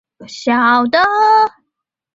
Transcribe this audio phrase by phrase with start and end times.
[0.17, 1.63] 避免刺激是简单有效的方法。